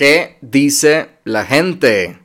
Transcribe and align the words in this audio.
¿Qué 0.00 0.38
dice 0.40 1.10
la 1.24 1.44
gente? 1.44 2.18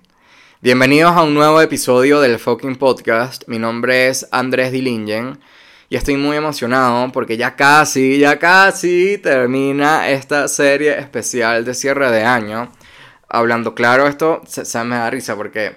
Bienvenidos 0.61 1.11
a 1.11 1.23
un 1.23 1.33
nuevo 1.33 1.59
episodio 1.59 2.21
del 2.21 2.39
Fucking 2.39 2.77
Podcast. 2.77 3.43
Mi 3.47 3.59
nombre 3.59 4.07
es 4.07 4.29
Andrés 4.31 4.71
Dilingen 4.71 5.41
y 5.89 5.97
estoy 5.97 6.15
muy 6.15 6.37
emocionado 6.37 7.11
porque 7.11 7.35
ya 7.35 7.57
casi, 7.57 8.17
ya 8.17 8.39
casi 8.39 9.17
termina 9.17 10.07
esta 10.07 10.47
serie 10.47 10.97
especial 10.97 11.65
de 11.65 11.73
cierre 11.73 12.09
de 12.11 12.23
año. 12.23 12.71
Hablando 13.27 13.75
claro, 13.75 14.07
esto 14.07 14.41
se, 14.47 14.81
me 14.85 14.95
da 14.95 15.09
risa 15.09 15.35
porque 15.35 15.75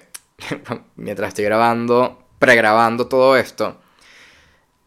mientras 0.95 1.27
estoy 1.27 1.43
grabando, 1.43 2.29
pregrabando 2.39 3.07
todo 3.07 3.35
esto, 3.35 3.77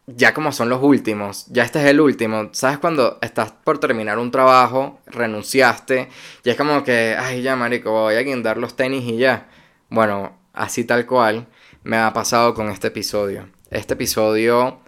ya 0.07 0.35
como 0.35 0.53
son 0.53 0.69
los 0.69 0.83
últimos, 0.83 1.47
ya 1.49 1.65
este 1.65 1.81
es 1.81 1.87
el 1.87 2.01
último, 2.01 2.51
¿sabes 2.53 2.79
cuando 2.79 3.19
estás 3.23 3.53
por 3.53 3.79
terminar 3.79 4.19
un 4.19 4.31
trabajo, 4.31 5.01
renunciaste, 5.07 6.09
y 6.45 6.51
es 6.51 6.57
como 6.57 6.83
que, 6.85 7.17
ay, 7.19 7.43
ya, 7.43 7.57
marico, 7.57 7.93
voy 7.93 8.15
a 8.15 8.23
guindar 8.23 8.57
los 8.59 8.75
tenis 8.77 9.05
y 9.05 9.19
ya? 9.19 9.49
Bueno, 9.89 10.37
así 10.53 10.85
tal 10.85 11.07
cual 11.07 11.47
me 11.85 11.97
ha 11.97 12.13
pasado 12.13 12.55
con 12.55 12.69
este 12.69 12.89
episodio. 12.89 13.49
Este 13.71 13.95
episodio 13.95 14.81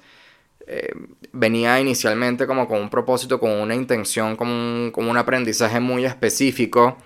eh, 0.66 0.92
venía 1.32 1.80
inicialmente 1.80 2.46
como 2.46 2.66
con 2.68 2.80
un 2.80 2.90
propósito, 2.90 3.38
con 3.38 3.50
una 3.50 3.74
intención, 3.74 4.36
con 4.36 4.48
un, 4.48 4.90
con 4.92 5.08
un 5.08 5.16
aprendizaje 5.16 5.80
muy 5.80 6.04
específico. 6.04 6.98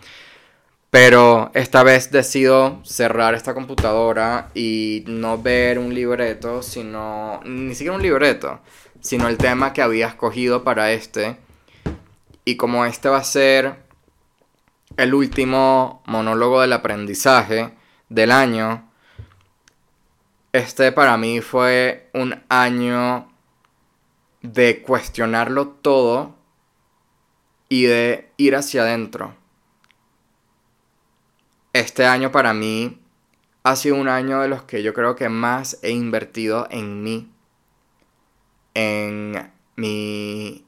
Pero 0.91 1.51
esta 1.53 1.83
vez 1.83 2.11
decido 2.11 2.81
cerrar 2.83 3.35
esta 3.35 3.53
computadora 3.53 4.51
y 4.55 5.05
no 5.07 5.37
ver 5.37 5.79
un 5.79 5.95
libreto, 5.95 6.63
sino 6.63 7.41
ni 7.45 7.75
siquiera 7.75 7.97
un 7.97 8.03
libreto, 8.03 8.61
sino 9.01 9.29
el 9.29 9.37
tema 9.37 9.75
que 9.75 9.83
había 9.83 10.09
escogido 10.09 10.65
para 10.65 10.93
este. 10.93 11.37
Y 12.47 12.57
como 12.57 12.87
este 12.87 13.11
va 13.11 13.19
a 13.19 13.25
ser 13.25 13.77
el 14.97 15.13
último 15.13 16.03
monólogo 16.07 16.63
del 16.63 16.73
aprendizaje 16.73 17.75
del 18.09 18.33
año, 18.33 18.91
este 20.53 20.91
para 20.93 21.19
mí 21.19 21.43
fue 21.43 22.09
un 22.15 22.43
año 22.49 23.31
de 24.41 24.81
cuestionarlo 24.81 25.69
todo 25.69 26.35
y 27.69 27.85
de 27.85 28.31
ir 28.39 28.57
hacia 28.57 28.83
adentro 28.83 29.35
este 31.73 32.07
año 32.07 32.33
para 32.33 32.53
mí 32.53 33.01
ha 33.63 33.77
sido 33.77 33.97
un 33.97 34.09
año 34.09 34.41
de 34.41 34.49
los 34.49 34.63
que 34.63 34.83
yo 34.83 34.95
creo 34.95 35.17
que 35.17 35.29
más 35.29 35.79
he 35.83 35.91
invertido 35.91 36.67
en 36.71 37.03
mí, 37.03 37.31
en 38.75 39.53
mi 39.77 40.65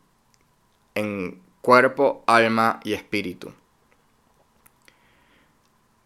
en 0.94 1.40
cuerpo, 1.62 2.24
alma 2.26 2.80
y 2.84 2.92
espíritu. 2.92 3.52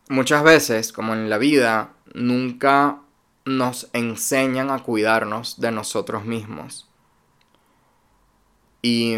Muchas 0.09 0.43
veces, 0.43 0.93
como 0.93 1.15
en 1.15 1.31
la 1.31 1.39
vida, 1.39 1.95
nunca 2.13 3.01
nos 3.45 3.89
enseñan 3.93 4.71
a 4.71 4.83
cuidarnos 4.83 5.61
de 5.61 5.73
nosotros 5.73 6.25
mismos. 6.25 6.89
Y 8.83 9.17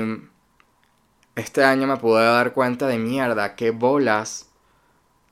este 1.35 1.65
año 1.65 1.87
me 1.87 1.97
pude 1.97 2.25
dar 2.25 2.53
cuenta 2.53 2.87
de 2.87 2.99
mierda, 2.99 3.57
qué 3.57 3.71
bolas 3.71 4.46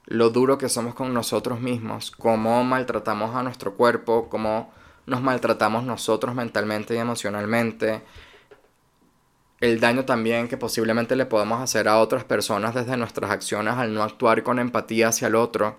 lo 0.07 0.31
duro 0.31 0.59
que 0.59 0.69
somos 0.69 0.95
con 0.95 1.15
nosotros 1.15 1.61
mismos, 1.61 2.11
cómo 2.11 2.63
maltratamos 2.65 3.35
a 3.35 3.43
nuestro 3.43 3.75
cuerpo, 3.75 4.29
cómo 4.29 4.73
nos 5.07 5.23
maltratamos 5.23 5.85
nosotros 5.85 6.35
mentalmente 6.35 6.95
y 6.95 6.99
emocionalmente, 6.99 8.03
el 9.61 9.81
daño 9.81 10.05
también 10.05 10.49
que 10.49 10.57
posiblemente 10.57 11.17
le 11.17 11.27
podemos 11.27 11.61
hacer 11.61 11.89
a 11.89 11.99
otras 11.99 12.25
personas 12.25 12.75
desde 12.75 12.97
nuestras 12.97 13.31
acciones 13.31 13.75
al 13.75 13.95
no 13.95 14.03
actuar 14.03 14.43
con 14.43 14.59
empatía 14.59 15.09
hacia 15.09 15.29
el 15.29 15.37
otro. 15.37 15.79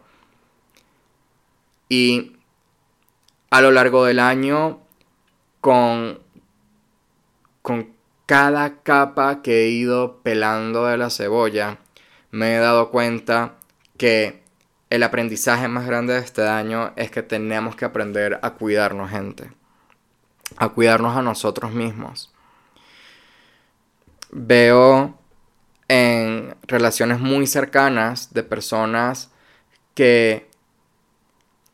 Y 1.87 2.37
a 3.51 3.61
lo 3.61 3.71
largo 3.71 4.05
del 4.05 4.19
año, 4.19 4.79
con, 5.61 6.19
con 7.61 7.93
cada 8.25 8.81
capa 8.81 9.43
que 9.43 9.65
he 9.65 9.69
ido 9.69 10.21
pelando 10.23 10.85
de 10.87 10.97
la 10.97 11.11
cebolla, 11.11 11.77
me 12.31 12.55
he 12.55 12.59
dado 12.59 12.89
cuenta 12.89 13.55
que 13.97 14.43
el 14.89 15.03
aprendizaje 15.03 15.67
más 15.67 15.85
grande 15.85 16.13
de 16.13 16.19
este 16.19 16.47
año 16.47 16.93
es 16.95 17.11
que 17.11 17.23
tenemos 17.23 17.75
que 17.75 17.85
aprender 17.85 18.39
a 18.41 18.51
cuidarnos, 18.51 19.09
gente. 19.09 19.51
A 20.57 20.69
cuidarnos 20.69 21.17
a 21.17 21.21
nosotros 21.21 21.71
mismos. 21.71 22.31
Veo 24.31 25.17
en 25.87 26.55
relaciones 26.63 27.19
muy 27.19 27.47
cercanas 27.47 28.33
de 28.33 28.43
personas 28.43 29.31
que 29.93 30.49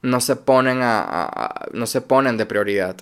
no 0.01 0.19
se 0.19 0.35
ponen 0.35 0.79
a, 0.81 1.67
no 1.73 1.85
se 1.85 2.01
ponen 2.01 2.37
de 2.37 2.45
prioridad 2.45 2.97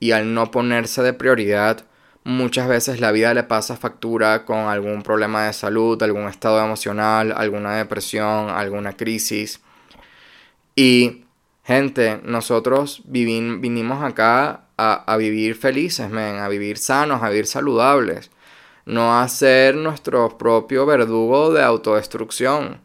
y 0.00 0.12
al 0.12 0.34
no 0.34 0.50
ponerse 0.50 1.02
de 1.02 1.12
prioridad 1.12 1.84
muchas 2.28 2.68
veces 2.68 3.00
la 3.00 3.10
vida 3.10 3.32
le 3.32 3.42
pasa 3.42 3.76
factura 3.76 4.44
con 4.44 4.58
algún 4.58 5.02
problema 5.02 5.46
de 5.46 5.54
salud, 5.54 6.00
algún 6.02 6.28
estado 6.28 6.62
emocional, 6.62 7.32
alguna 7.34 7.76
depresión, 7.76 8.50
alguna 8.50 8.92
crisis. 8.92 9.62
Y 10.76 11.24
gente, 11.64 12.20
nosotros 12.24 13.00
vinimos 13.06 14.04
acá 14.04 14.66
a, 14.76 15.16
vivir 15.16 15.54
felices, 15.56 16.12
a 16.12 16.48
vivir 16.48 16.76
sanos, 16.76 17.22
a 17.22 17.30
vivir 17.30 17.46
saludables. 17.46 18.30
No 18.84 19.18
a 19.18 19.26
ser 19.28 19.74
nuestro 19.76 20.36
propio 20.36 20.84
verdugo 20.84 21.52
de 21.54 21.62
autodestrucción. 21.62 22.80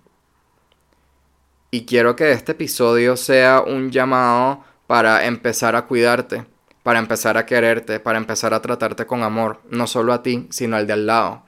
Y 1.70 1.86
quiero 1.86 2.16
que 2.16 2.31
este 2.31 2.54
episodio 2.54 3.18
sea 3.18 3.62
un 3.62 3.92
llamado 3.92 4.64
para 4.88 5.25
empezar 5.25 5.75
a 5.75 5.86
cuidarte 5.86 6.46
para 6.84 7.00
empezar 7.00 7.38
a 7.38 7.46
quererte, 7.46 8.00
para 8.00 8.18
empezar 8.18 8.54
a 8.54 8.62
tratarte 8.62 9.06
con 9.06 9.24
amor, 9.24 9.62
no 9.70 9.88
solo 9.88 10.14
a 10.14 10.22
ti, 10.22 10.48
sino 10.52 10.76
al 10.76 10.86
de 10.86 10.94
al 10.94 11.06
lado. 11.08 11.44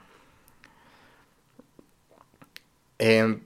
Em, 2.98 3.42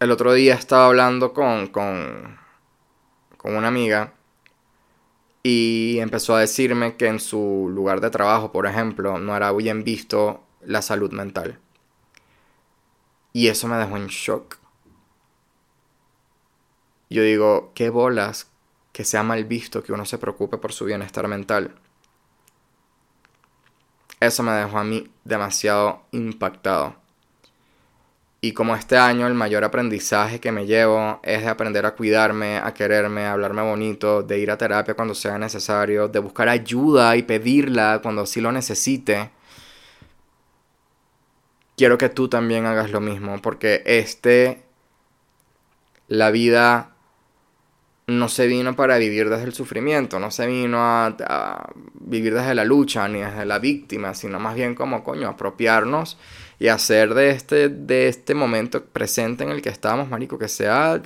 el 0.00 0.10
otro 0.10 0.32
día 0.32 0.54
estaba 0.54 0.86
hablando 0.86 1.32
con, 1.32 1.68
con, 1.68 2.38
con 3.36 3.54
una 3.54 3.68
amiga 3.68 4.12
y 5.42 5.98
empezó 6.00 6.34
a 6.34 6.40
decirme 6.40 6.96
que 6.96 7.06
en 7.06 7.20
su 7.20 7.70
lugar 7.72 8.00
de 8.00 8.10
trabajo, 8.10 8.50
por 8.52 8.66
ejemplo, 8.66 9.18
no 9.18 9.36
era 9.36 9.52
bien 9.52 9.84
visto 9.84 10.42
la 10.62 10.82
salud 10.82 11.12
mental. 11.12 11.58
Y 13.32 13.48
eso 13.48 13.68
me 13.68 13.76
dejó 13.76 13.96
en 13.96 14.08
shock. 14.08 14.58
Yo 17.08 17.22
digo, 17.22 17.72
qué 17.74 17.90
bolas 17.90 18.49
que 19.00 19.04
sea 19.06 19.22
mal 19.22 19.46
visto 19.46 19.82
que 19.82 19.94
uno 19.94 20.04
se 20.04 20.18
preocupe 20.18 20.58
por 20.58 20.74
su 20.74 20.84
bienestar 20.84 21.26
mental. 21.26 21.74
Eso 24.20 24.42
me 24.42 24.52
dejó 24.52 24.76
a 24.76 24.84
mí 24.84 25.10
demasiado 25.24 26.02
impactado. 26.10 26.96
Y 28.42 28.52
como 28.52 28.76
este 28.76 28.98
año 28.98 29.26
el 29.26 29.32
mayor 29.32 29.64
aprendizaje 29.64 30.38
que 30.38 30.52
me 30.52 30.66
llevo 30.66 31.18
es 31.22 31.40
de 31.40 31.48
aprender 31.48 31.86
a 31.86 31.94
cuidarme, 31.94 32.58
a 32.58 32.74
quererme, 32.74 33.24
a 33.24 33.32
hablarme 33.32 33.62
bonito, 33.62 34.22
de 34.22 34.38
ir 34.38 34.50
a 34.50 34.58
terapia 34.58 34.92
cuando 34.92 35.14
sea 35.14 35.38
necesario, 35.38 36.06
de 36.06 36.18
buscar 36.18 36.50
ayuda 36.50 37.16
y 37.16 37.22
pedirla 37.22 38.00
cuando 38.02 38.26
sí 38.26 38.42
lo 38.42 38.52
necesite. 38.52 39.30
Quiero 41.74 41.96
que 41.96 42.10
tú 42.10 42.28
también 42.28 42.66
hagas 42.66 42.90
lo 42.90 43.00
mismo, 43.00 43.40
porque 43.40 43.82
este, 43.86 44.62
la 46.06 46.30
vida 46.30 46.90
no 48.06 48.28
se 48.28 48.46
vino 48.46 48.74
para 48.74 48.98
vivir 48.98 49.28
desde 49.28 49.44
el 49.44 49.52
sufrimiento, 49.52 50.18
no 50.18 50.30
se 50.30 50.46
vino 50.46 50.78
a, 50.80 51.72
vivir 51.94 52.34
desde 52.34 52.54
la 52.54 52.64
lucha 52.64 53.08
ni 53.08 53.20
desde 53.20 53.44
la 53.44 53.58
víctima, 53.58 54.14
sino 54.14 54.40
más 54.40 54.54
bien 54.54 54.74
como 54.74 55.04
coño, 55.04 55.28
apropiarnos 55.28 56.18
y 56.58 56.68
hacer 56.68 57.14
de 57.14 57.30
este, 57.30 57.68
de 57.68 58.08
este 58.08 58.34
momento 58.34 58.84
presente 58.84 59.44
en 59.44 59.50
el 59.50 59.62
que 59.62 59.68
estamos, 59.68 60.08
marico, 60.08 60.38
que 60.38 60.48
sea 60.48 61.00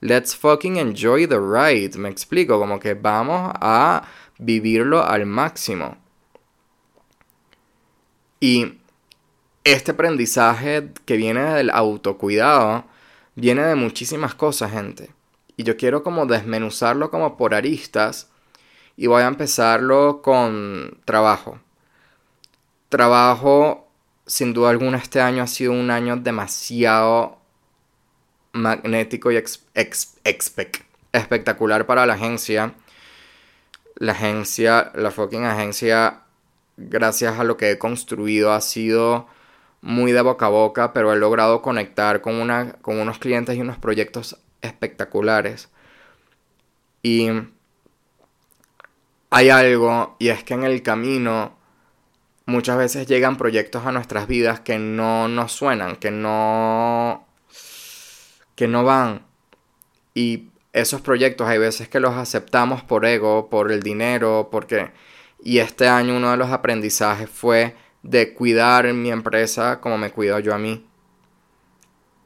let's 0.00 0.34
fucking 0.34 0.76
enjoy 0.76 1.26
the 1.26 1.38
ride, 1.38 1.98
me 1.98 2.08
explico, 2.08 2.58
como 2.58 2.80
que 2.80 2.94
vamos 2.94 3.52
a 3.60 4.02
vivirlo 4.38 5.04
al 5.04 5.26
máximo. 5.26 5.98
Y 8.40 8.78
este 9.64 9.90
aprendizaje 9.90 10.90
que 11.04 11.16
viene 11.16 11.42
del 11.54 11.70
autocuidado 11.70 12.84
viene 13.34 13.62
de 13.64 13.74
muchísimas 13.74 14.34
cosas, 14.34 14.72
gente 14.72 15.17
y 15.58 15.64
yo 15.64 15.76
quiero 15.76 16.02
como 16.04 16.24
desmenuzarlo 16.24 17.10
como 17.10 17.36
por 17.36 17.52
aristas 17.52 18.30
y 18.96 19.08
voy 19.08 19.22
a 19.22 19.26
empezarlo 19.26 20.22
con 20.22 21.00
trabajo. 21.04 21.58
Trabajo, 22.88 23.88
sin 24.24 24.54
duda 24.54 24.70
alguna, 24.70 24.98
este 24.98 25.20
año 25.20 25.42
ha 25.42 25.48
sido 25.48 25.72
un 25.72 25.90
año 25.90 26.16
demasiado 26.16 27.38
magnético 28.52 29.32
y 29.32 29.42
espectacular 31.12 31.86
para 31.86 32.06
la 32.06 32.14
agencia. 32.14 32.74
La 33.96 34.12
agencia, 34.12 34.92
la 34.94 35.10
fucking 35.10 35.44
agencia, 35.44 36.22
gracias 36.76 37.36
a 37.36 37.42
lo 37.42 37.56
que 37.56 37.72
he 37.72 37.78
construido, 37.78 38.52
ha 38.52 38.60
sido 38.60 39.26
muy 39.80 40.12
de 40.12 40.20
boca 40.20 40.46
a 40.46 40.50
boca, 40.50 40.92
pero 40.92 41.12
he 41.12 41.16
logrado 41.16 41.62
conectar 41.62 42.20
con, 42.20 42.36
una, 42.36 42.74
con 42.74 43.00
unos 43.00 43.18
clientes 43.18 43.56
y 43.56 43.60
unos 43.60 43.78
proyectos 43.78 44.38
espectaculares. 44.62 45.68
Y 47.02 47.28
hay 49.30 49.50
algo, 49.50 50.16
y 50.18 50.28
es 50.28 50.42
que 50.44 50.54
en 50.54 50.64
el 50.64 50.82
camino 50.82 51.56
muchas 52.46 52.78
veces 52.78 53.06
llegan 53.06 53.36
proyectos 53.36 53.86
a 53.86 53.92
nuestras 53.92 54.26
vidas 54.26 54.60
que 54.60 54.78
no 54.78 55.28
nos 55.28 55.52
suenan, 55.52 55.96
que 55.96 56.10
no 56.10 57.26
que 58.56 58.66
no 58.66 58.84
van. 58.84 59.26
Y 60.14 60.50
esos 60.72 61.00
proyectos 61.00 61.46
hay 61.48 61.58
veces 61.58 61.88
que 61.88 62.00
los 62.00 62.14
aceptamos 62.14 62.82
por 62.82 63.06
ego, 63.06 63.48
por 63.50 63.70
el 63.70 63.82
dinero, 63.82 64.48
porque 64.50 64.90
y 65.42 65.58
este 65.58 65.88
año 65.88 66.16
uno 66.16 66.32
de 66.32 66.36
los 66.36 66.50
aprendizajes 66.50 67.30
fue 67.30 67.76
de 68.02 68.34
cuidar 68.34 68.92
mi 68.94 69.10
empresa 69.10 69.80
como 69.80 69.98
me 69.98 70.10
cuido 70.10 70.38
yo 70.40 70.54
a 70.54 70.58
mí. 70.58 70.87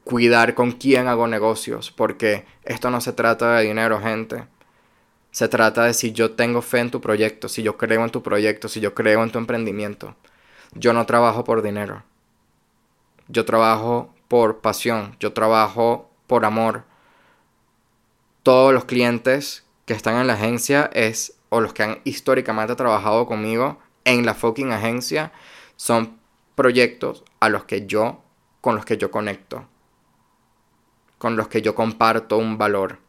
Cuidar 0.03 0.53
con 0.53 0.73
quién 0.73 1.07
hago 1.07 1.27
negocios, 1.27 1.91
porque 1.91 2.45
esto 2.63 2.89
no 2.89 2.99
se 3.01 3.13
trata 3.13 3.55
de 3.55 3.63
dinero, 3.63 4.01
gente. 4.01 4.45
Se 5.31 5.47
trata 5.47 5.85
de 5.85 5.93
si 5.93 6.11
yo 6.11 6.31
tengo 6.31 6.61
fe 6.61 6.79
en 6.79 6.91
tu 6.91 7.01
proyecto, 7.01 7.47
si 7.49 7.63
yo 7.63 7.77
creo 7.77 8.03
en 8.03 8.11
tu 8.11 8.21
proyecto, 8.21 8.67
si 8.67 8.79
yo 8.79 8.93
creo 8.93 9.23
en 9.23 9.31
tu 9.31 9.39
emprendimiento. 9.39 10.15
Yo 10.73 10.93
no 10.93 11.05
trabajo 11.05 11.43
por 11.43 11.61
dinero. 11.61 12.03
Yo 13.27 13.45
trabajo 13.45 14.13
por 14.27 14.59
pasión, 14.59 15.15
yo 15.19 15.33
trabajo 15.33 16.09
por 16.27 16.45
amor. 16.45 16.83
Todos 18.43 18.73
los 18.73 18.85
clientes 18.85 19.65
que 19.85 19.93
están 19.93 20.17
en 20.17 20.27
la 20.27 20.33
agencia 20.33 20.89
es 20.93 21.37
o 21.49 21.61
los 21.61 21.73
que 21.73 21.83
han 21.83 22.01
históricamente 22.03 22.75
trabajado 22.75 23.25
conmigo 23.25 23.79
en 24.05 24.25
la 24.25 24.33
fucking 24.33 24.71
agencia 24.71 25.31
son 25.75 26.17
proyectos 26.55 27.23
a 27.39 27.49
los 27.49 27.65
que 27.65 27.85
yo 27.85 28.23
con 28.61 28.75
los 28.75 28.85
que 28.85 28.97
yo 28.97 29.11
conecto, 29.11 29.67
con 31.23 31.37
los 31.37 31.47
que 31.47 31.61
yo 31.61 31.73
comparto 31.73 32.37
un 32.37 32.57
valor. 32.57 32.99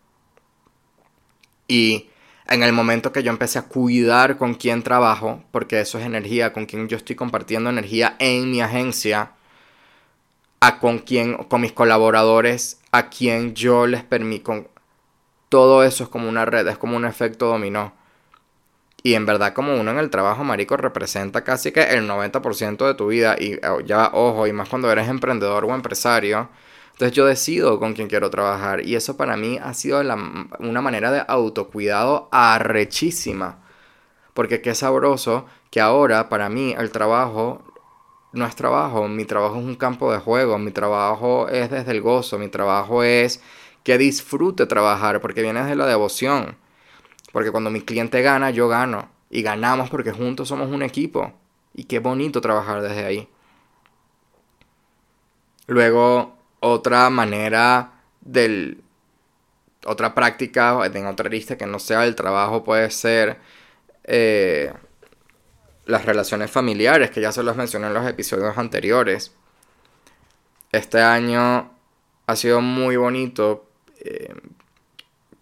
Y 1.66 2.10
en 2.46 2.62
el 2.62 2.72
momento 2.72 3.10
que 3.10 3.24
yo 3.24 3.32
empecé 3.32 3.58
a 3.58 3.62
cuidar 3.62 4.38
con 4.38 4.54
quién 4.54 4.84
trabajo, 4.84 5.42
porque 5.50 5.80
eso 5.80 5.98
es 5.98 6.06
energía, 6.06 6.52
con 6.52 6.64
quien 6.64 6.86
yo 6.86 6.96
estoy 6.96 7.16
compartiendo 7.16 7.70
energía 7.70 8.14
en 8.20 8.52
mi 8.52 8.60
agencia, 8.60 9.32
a 10.60 10.78
con 10.78 11.00
quién, 11.00 11.34
con 11.34 11.62
mis 11.62 11.72
colaboradores, 11.72 12.78
a 12.92 13.10
quien 13.10 13.56
yo 13.56 13.88
les 13.88 14.04
permito. 14.04 14.70
Todo 15.48 15.82
eso 15.82 16.04
es 16.04 16.08
como 16.08 16.28
una 16.28 16.44
red, 16.44 16.68
es 16.68 16.78
como 16.78 16.96
un 16.96 17.06
efecto 17.06 17.48
dominó. 17.48 17.94
Y 19.02 19.14
en 19.14 19.26
verdad, 19.26 19.54
como 19.54 19.74
uno 19.74 19.90
en 19.90 19.98
el 19.98 20.10
trabajo, 20.10 20.44
marico, 20.44 20.76
representa 20.76 21.42
casi 21.42 21.72
que 21.72 21.82
el 21.82 22.08
90% 22.08 22.86
de 22.86 22.94
tu 22.94 23.08
vida. 23.08 23.34
Y 23.40 23.58
oh, 23.66 23.80
ya, 23.80 24.10
ojo, 24.12 24.46
y 24.46 24.52
más 24.52 24.68
cuando 24.68 24.92
eres 24.92 25.08
emprendedor 25.08 25.64
o 25.64 25.74
empresario, 25.74 26.48
entonces 26.94 27.16
yo 27.16 27.26
decido 27.26 27.80
con 27.80 27.92
quién 27.92 28.06
quiero 28.08 28.30
trabajar 28.30 28.86
y 28.86 28.94
eso 28.94 29.16
para 29.16 29.36
mí 29.36 29.58
ha 29.60 29.74
sido 29.74 30.00
una 30.60 30.80
manera 30.80 31.10
de 31.10 31.24
autocuidado 31.26 32.28
arrechísima. 32.30 33.58
Porque 34.32 34.62
qué 34.62 34.76
sabroso 34.76 35.46
que 35.70 35.80
ahora 35.80 36.28
para 36.28 36.48
mí 36.48 36.72
el 36.78 36.92
trabajo 36.92 37.64
no 38.30 38.46
es 38.46 38.54
trabajo, 38.54 39.08
mi 39.08 39.24
trabajo 39.24 39.58
es 39.58 39.64
un 39.64 39.74
campo 39.74 40.12
de 40.12 40.18
juego, 40.18 40.56
mi 40.58 40.70
trabajo 40.70 41.48
es 41.48 41.68
desde 41.68 41.90
el 41.90 42.00
gozo, 42.00 42.38
mi 42.38 42.46
trabajo 42.46 43.02
es 43.02 43.42
que 43.82 43.98
disfrute 43.98 44.66
trabajar 44.66 45.20
porque 45.20 45.42
viene 45.42 45.64
de 45.64 45.74
la 45.74 45.86
devoción. 45.86 46.56
Porque 47.32 47.50
cuando 47.50 47.70
mi 47.70 47.80
cliente 47.80 48.22
gana, 48.22 48.50
yo 48.50 48.68
gano. 48.68 49.08
Y 49.30 49.42
ganamos 49.42 49.90
porque 49.90 50.12
juntos 50.12 50.46
somos 50.46 50.68
un 50.70 50.84
equipo. 50.84 51.32
Y 51.74 51.84
qué 51.84 51.98
bonito 51.98 52.40
trabajar 52.40 52.82
desde 52.82 53.04
ahí. 53.04 53.28
Luego, 55.66 56.33
otra 56.64 57.10
manera 57.10 57.92
del... 58.20 58.80
Otra 59.86 60.14
práctica 60.14 60.80
en 60.86 61.06
otra 61.06 61.28
lista 61.28 61.58
que 61.58 61.66
no 61.66 61.78
sea 61.78 62.06
el 62.06 62.14
trabajo 62.14 62.64
puede 62.64 62.90
ser 62.90 63.38
eh, 64.04 64.72
las 65.84 66.06
relaciones 66.06 66.50
familiares, 66.50 67.10
que 67.10 67.20
ya 67.20 67.32
se 67.32 67.42
los 67.42 67.54
mencioné 67.54 67.88
en 67.88 67.94
los 67.94 68.06
episodios 68.06 68.56
anteriores. 68.56 69.32
Este 70.72 71.02
año 71.02 71.70
ha 72.26 72.36
sido 72.36 72.62
muy 72.62 72.96
bonito 72.96 73.68
eh, 74.00 74.34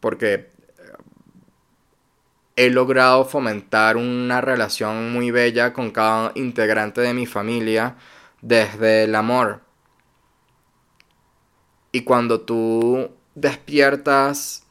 porque 0.00 0.50
he 2.56 2.68
logrado 2.68 3.24
fomentar 3.24 3.96
una 3.96 4.40
relación 4.40 5.12
muy 5.12 5.30
bella 5.30 5.72
con 5.72 5.92
cada 5.92 6.32
integrante 6.34 7.00
de 7.00 7.14
mi 7.14 7.26
familia 7.26 7.96
desde 8.40 9.04
el 9.04 9.14
amor. 9.14 9.61
Y 11.92 12.02
cuando 12.02 12.40
tú 12.40 13.10
despiertas 13.34 14.64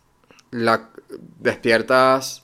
la 0.50 0.90
despiertas 1.40 2.44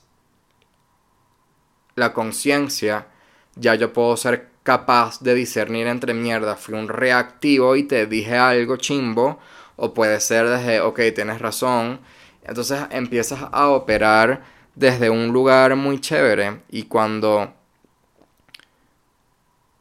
la 1.94 2.12
conciencia, 2.12 3.08
ya 3.56 3.74
yo 3.74 3.92
puedo 3.92 4.16
ser 4.16 4.50
capaz 4.62 5.20
de 5.20 5.34
discernir 5.34 5.86
entre 5.86 6.14
mierda, 6.14 6.56
fui 6.56 6.74
un 6.74 6.88
reactivo 6.88 7.74
y 7.76 7.82
te 7.84 8.06
dije 8.06 8.36
algo 8.36 8.76
chimbo, 8.76 9.38
o 9.76 9.94
puede 9.94 10.20
ser 10.20 10.48
desde, 10.48 10.80
ok, 10.80 11.00
tienes 11.14 11.40
razón. 11.40 12.00
Entonces 12.42 12.80
empiezas 12.90 13.40
a 13.50 13.68
operar 13.68 14.42
desde 14.74 15.10
un 15.10 15.28
lugar 15.28 15.74
muy 15.76 16.00
chévere 16.00 16.62
y 16.68 16.84
cuando 16.84 17.52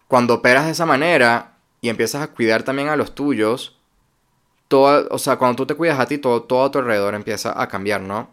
cuando 0.07 0.35
operas 0.35 0.65
de 0.65 0.71
esa 0.71 0.85
manera 0.85 1.57
y 1.81 1.89
empiezas 1.89 2.21
a 2.21 2.27
cuidar 2.27 2.63
también 2.63 2.89
a 2.89 2.95
los 2.95 3.13
tuyos, 3.13 3.76
todo, 4.67 5.07
o 5.11 5.17
sea, 5.17 5.37
cuando 5.37 5.55
tú 5.57 5.65
te 5.65 5.75
cuidas 5.75 5.99
a 5.99 6.05
ti, 6.07 6.17
todo, 6.17 6.43
todo 6.43 6.65
a 6.65 6.71
tu 6.71 6.79
alrededor 6.79 7.15
empieza 7.15 7.61
a 7.61 7.67
cambiar, 7.67 8.01
¿no? 8.01 8.29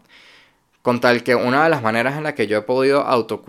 Con 0.81 1.01
tal 1.01 1.23
que 1.23 1.35
una 1.35 1.63
de 1.63 1.69
las 1.69 1.81
maneras 1.81 2.15
en 2.17 2.23
las 2.23 2.33
que 2.33 2.47
yo 2.47 2.57
he 2.59 2.61
podido 2.61 3.01
auto, 3.01 3.41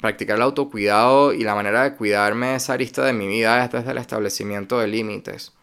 practicar 0.00 0.36
el 0.36 0.42
autocuidado 0.42 1.32
y 1.32 1.42
la 1.44 1.54
manera 1.54 1.82
de 1.84 1.94
cuidarme 1.96 2.54
esa 2.56 2.74
arista 2.74 3.04
de 3.04 3.14
mi 3.14 3.26
vida 3.26 3.64
es 3.64 3.72
desde 3.72 3.90
el 3.92 3.98
establecimiento 3.98 4.78
de 4.78 4.86
límites. 4.88 5.54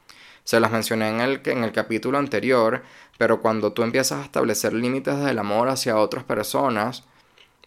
Se 0.44 0.60
las 0.60 0.72
mencioné 0.72 1.10
en 1.10 1.22
el, 1.22 1.42
en 1.46 1.64
el 1.64 1.72
capítulo 1.72 2.18
anterior, 2.18 2.84
pero 3.18 3.42
cuando 3.42 3.74
tú 3.74 3.84
empiezas 3.84 4.22
a 4.22 4.26
establecer 4.26 4.74
límites 4.74 5.20
del 5.20 5.40
amor 5.40 5.70
hacia 5.70 5.98
otras 5.98 6.24
personas, 6.24 7.04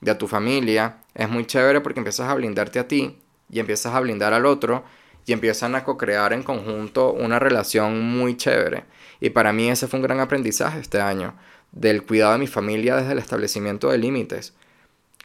de 0.00 0.14
tu 0.14 0.28
familia, 0.28 0.98
es 1.14 1.28
muy 1.28 1.46
chévere 1.46 1.80
porque 1.80 2.00
empiezas 2.00 2.28
a 2.28 2.34
blindarte 2.34 2.78
a 2.78 2.88
ti 2.88 3.18
y 3.50 3.60
empiezas 3.60 3.94
a 3.94 4.00
blindar 4.00 4.32
al 4.32 4.46
otro 4.46 4.84
y 5.28 5.32
empiezan 5.32 5.74
a 5.74 5.84
co-crear 5.84 6.32
en 6.32 6.42
conjunto 6.42 7.12
una 7.12 7.38
relación 7.38 8.00
muy 8.02 8.36
chévere. 8.36 8.84
Y 9.20 9.30
para 9.30 9.52
mí 9.52 9.68
ese 9.68 9.86
fue 9.86 9.98
un 9.98 10.04
gran 10.04 10.20
aprendizaje 10.20 10.80
este 10.80 11.00
año, 11.00 11.34
del 11.72 12.04
cuidado 12.04 12.32
de 12.32 12.38
mi 12.38 12.46
familia 12.46 12.96
desde 12.96 13.12
el 13.12 13.18
establecimiento 13.18 13.90
de 13.90 13.98
límites. 13.98 14.54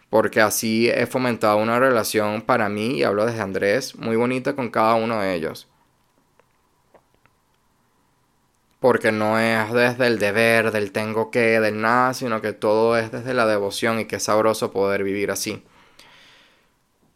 Porque 0.09 0.41
así 0.41 0.89
he 0.89 1.05
fomentado 1.05 1.57
una 1.57 1.79
relación 1.79 2.41
para 2.41 2.67
mí, 2.67 2.97
y 2.97 3.03
hablo 3.03 3.25
desde 3.25 3.41
Andrés, 3.41 3.95
muy 3.95 4.17
bonita 4.17 4.55
con 4.55 4.69
cada 4.69 4.95
uno 4.95 5.21
de 5.21 5.35
ellos. 5.35 5.69
Porque 8.81 9.13
no 9.13 9.39
es 9.39 9.71
desde 9.71 10.07
el 10.07 10.19
deber, 10.19 10.71
del 10.71 10.91
tengo 10.91 11.31
que, 11.31 11.61
del 11.61 11.79
nada, 11.79 12.13
sino 12.13 12.41
que 12.41 12.51
todo 12.51 12.97
es 12.97 13.09
desde 13.11 13.33
la 13.33 13.47
devoción 13.47 14.01
y 14.01 14.05
que 14.05 14.17
es 14.17 14.23
sabroso 14.23 14.73
poder 14.73 15.05
vivir 15.05 15.31
así. 15.31 15.63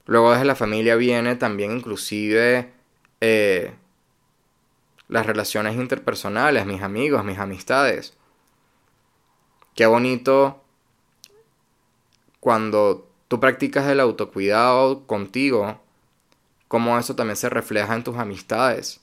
Luego 0.06 0.32
desde 0.32 0.46
la 0.46 0.56
familia 0.56 0.96
viene 0.96 1.36
también 1.36 1.74
inclusive 1.74 2.77
eh, 3.22 3.74
las 5.08 5.26
relaciones 5.26 5.76
interpersonales, 5.76 6.66
mis 6.66 6.82
amigos, 6.82 7.24
mis 7.24 7.40
amistades. 7.40 8.16
Qué 9.76 9.86
bonito 9.86 10.62
cuando 12.40 13.08
tú 13.28 13.40
practicas 13.40 13.88
el 13.88 14.00
autocuidado 14.00 15.06
contigo, 15.06 15.82
cómo 16.68 16.98
eso 16.98 17.16
también 17.16 17.38
se 17.38 17.50
refleja 17.50 17.96
en 17.96 18.04
tus 18.04 18.18
amistades. 18.18 19.02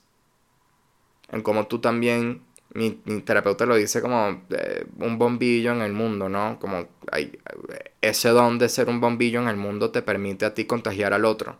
En 1.29 1.41
cómo 1.41 1.67
tú 1.67 1.79
también, 1.79 2.43
mi, 2.73 2.91
terapeuta 3.21 3.65
lo 3.65 3.75
dice 3.75 4.01
como 4.01 4.43
eh, 4.49 4.85
un 4.99 5.17
bombillo 5.17 5.71
en 5.71 5.81
el 5.81 5.93
mundo, 5.93 6.29
¿no? 6.29 6.59
Como 6.59 6.87
hay, 7.11 7.39
ese 8.01 8.29
don 8.29 8.57
de 8.59 8.69
ser 8.69 8.89
un 8.89 9.01
bombillo 9.01 9.41
en 9.41 9.47
el 9.47 9.57
mundo 9.57 9.91
te 9.91 10.01
permite 10.01 10.45
a 10.45 10.53
ti 10.53 10.65
contagiar 10.65 11.13
al 11.13 11.25
otro. 11.25 11.57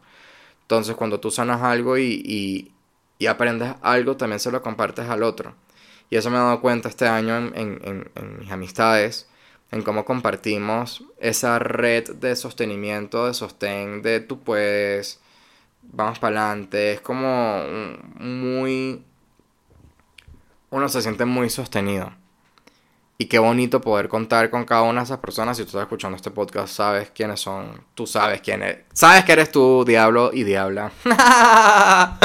Entonces, 0.66 0.96
cuando 0.96 1.20
tú 1.20 1.30
sanas 1.30 1.62
algo 1.62 1.96
y, 1.96 2.74
y, 3.20 3.28
aprendes 3.28 3.76
algo, 3.82 4.18
también 4.18 4.40
se 4.40 4.52
lo 4.52 4.64
compartes 4.64 5.08
al 5.08 5.22
otro. 5.22 5.54
Y 6.10 6.16
eso 6.16 6.32
me 6.32 6.38
he 6.38 6.40
dado 6.40 6.60
cuenta 6.60 6.90
este 6.90 7.08
año 7.08 7.38
en, 7.38 8.12
mis 8.40 8.52
amistades, 8.52 9.30
en 9.72 9.84
cómo 9.84 10.06
compartimos 10.06 11.04
esa 11.20 11.60
red 11.60 12.16
de 12.16 12.36
sostenimiento, 12.36 13.28
de 13.28 13.36
sostén, 13.36 14.02
de 14.02 14.22
tú 14.22 14.40
puedes, 14.40 15.20
vamos 15.84 16.18
para 16.18 16.48
adelante. 16.50 16.94
Es 16.94 17.02
como 17.02 17.64
muy... 18.16 19.04
Uno 20.72 20.90
se 20.90 21.04
siente 21.04 21.26
muy 21.26 21.52
sostenido. 21.52 22.12
Y 23.18 23.28
qué 23.28 23.40
bonito 23.40 23.80
poder 23.80 24.10
contar 24.10 24.50
con 24.50 24.66
cada 24.66 24.82
una 24.82 25.02
de 25.02 25.06
esas 25.06 25.20
personas. 25.20 25.56
Si 25.56 25.64
tú 25.64 25.70
estás 25.70 25.84
escuchando 25.84 26.18
este 26.18 26.32
podcast, 26.32 26.74
sabes 26.74 27.12
quiénes 27.12 27.40
son. 27.40 27.82
Tú 27.94 28.06
sabes 28.06 28.42
quién 28.42 28.62
es. 28.62 28.80
Sabes 28.92 29.24
que 29.24 29.32
eres 29.32 29.52
tú, 29.52 29.86
diablo 29.86 30.32
y 30.34 30.44
diabla. 30.44 30.92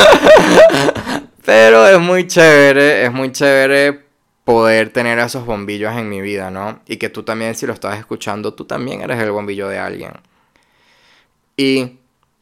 Pero 1.45 1.87
es 1.87 2.01
muy 2.01 2.27
chévere, 2.27 3.05
es 3.05 3.13
muy 3.13 3.31
chévere 3.31 4.05
poder 4.45 4.93
tener 4.93 5.21
esos 5.21 5.47
bombillos 5.47 5.97
en 5.97 6.09
mi 6.09 6.21
vida, 6.21 6.51
¿no? 6.51 6.81
Y 6.87 6.97
que 6.97 7.09
tú 7.09 7.23
también, 7.23 7.55
si 7.55 7.67
lo 7.67 7.73
estás 7.73 7.97
escuchando, 7.99 8.55
tú 8.55 8.65
también 8.65 9.01
eres 9.01 9.21
el 9.21 9.31
bombillo 9.31 9.69
de 9.69 9.79
alguien. 9.79 10.13
Y 11.57 11.99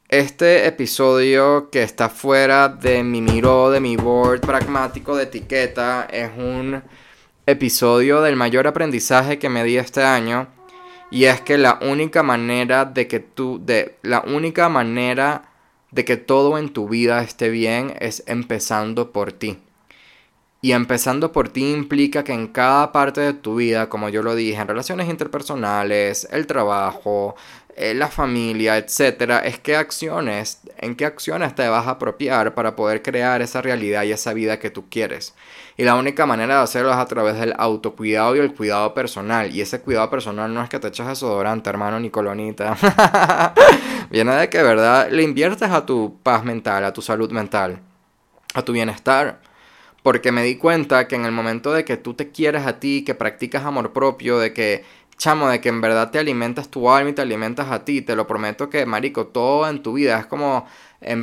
este 0.08 0.66
episodio 0.66 1.68
que 1.70 1.82
está 1.82 2.08
fuera 2.08 2.68
de 2.68 3.02
mi 3.02 3.20
miro, 3.20 3.70
de 3.70 3.80
mi 3.80 3.96
board 3.96 4.40
pragmático 4.40 5.14
de 5.16 5.24
etiqueta, 5.24 6.08
es 6.10 6.30
un 6.34 6.82
episodio 7.48 8.20
del 8.20 8.36
mayor 8.36 8.66
aprendizaje 8.66 9.38
que 9.38 9.48
me 9.48 9.64
di 9.64 9.78
este 9.78 10.02
año. 10.02 10.48
Y 11.10 11.24
es 11.24 11.40
que 11.40 11.56
la 11.56 11.78
única 11.80 12.22
manera 12.22 12.84
de 12.84 13.08
que 13.08 13.20
tú, 13.20 13.58
de 13.64 13.96
la 14.02 14.20
única 14.20 14.68
manera 14.68 15.50
de 15.90 16.04
que 16.04 16.18
todo 16.18 16.58
en 16.58 16.68
tu 16.68 16.90
vida 16.90 17.22
esté 17.22 17.48
bien 17.48 17.94
es 18.00 18.22
empezando 18.26 19.12
por 19.12 19.32
ti. 19.32 19.56
Y 20.60 20.72
empezando 20.72 21.32
por 21.32 21.48
ti 21.48 21.72
implica 21.72 22.22
que 22.22 22.34
en 22.34 22.48
cada 22.48 22.92
parte 22.92 23.22
de 23.22 23.32
tu 23.32 23.56
vida, 23.56 23.88
como 23.88 24.10
yo 24.10 24.22
lo 24.22 24.34
dije, 24.34 24.60
en 24.60 24.68
relaciones 24.68 25.08
interpersonales, 25.08 26.28
el 26.30 26.46
trabajo, 26.46 27.34
eh, 27.80 27.94
la 27.94 28.08
familia, 28.08 28.76
etcétera, 28.76 29.38
es 29.38 29.60
qué 29.60 29.76
acciones, 29.76 30.62
en 30.78 30.96
qué 30.96 31.04
acciones 31.04 31.54
te 31.54 31.68
vas 31.68 31.86
a 31.86 31.90
apropiar 31.90 32.52
para 32.54 32.74
poder 32.74 33.02
crear 33.02 33.40
esa 33.40 33.62
realidad 33.62 34.02
y 34.02 34.10
esa 34.10 34.32
vida 34.32 34.58
que 34.58 34.70
tú 34.70 34.88
quieres. 34.90 35.32
Y 35.76 35.84
la 35.84 35.94
única 35.94 36.26
manera 36.26 36.56
de 36.56 36.62
hacerlo 36.64 36.90
es 36.90 36.96
a 36.96 37.06
través 37.06 37.38
del 37.38 37.54
autocuidado 37.56 38.34
y 38.34 38.40
el 38.40 38.52
cuidado 38.52 38.94
personal. 38.94 39.54
Y 39.54 39.60
ese 39.60 39.80
cuidado 39.80 40.10
personal 40.10 40.52
no 40.52 40.60
es 40.60 40.68
que 40.68 40.80
te 40.80 40.88
eches 40.88 41.06
desodorante, 41.06 41.70
hermano, 41.70 42.00
ni 42.00 42.10
colonita. 42.10 42.76
Viene 44.10 44.34
de 44.34 44.50
que, 44.50 44.60
¿verdad? 44.60 45.08
Le 45.12 45.22
inviertes 45.22 45.70
a 45.70 45.86
tu 45.86 46.18
paz 46.24 46.42
mental, 46.42 46.84
a 46.84 46.92
tu 46.92 47.00
salud 47.00 47.30
mental, 47.30 47.78
a 48.54 48.62
tu 48.62 48.72
bienestar. 48.72 49.40
Porque 50.02 50.32
me 50.32 50.42
di 50.42 50.56
cuenta 50.56 51.06
que 51.06 51.14
en 51.14 51.24
el 51.24 51.32
momento 51.32 51.72
de 51.72 51.84
que 51.84 51.96
tú 51.96 52.14
te 52.14 52.32
quieres 52.32 52.66
a 52.66 52.80
ti, 52.80 53.04
que 53.04 53.14
practicas 53.14 53.64
amor 53.64 53.92
propio, 53.92 54.40
de 54.40 54.52
que 54.52 54.84
chamo, 55.18 55.48
de 55.50 55.60
que 55.60 55.68
en 55.68 55.80
verdad 55.82 56.10
te 56.10 56.18
alimentas 56.18 56.70
tu 56.70 56.90
alma 56.90 57.10
y 57.10 57.12
te 57.12 57.22
alimentas 57.22 57.70
a 57.70 57.84
ti. 57.84 58.00
Te 58.00 58.16
lo 58.16 58.26
prometo 58.26 58.70
que, 58.70 58.86
marico, 58.86 59.26
todo 59.26 59.68
en 59.68 59.82
tu 59.82 59.94
vida 59.94 60.18
es 60.18 60.26
como, 60.26 60.66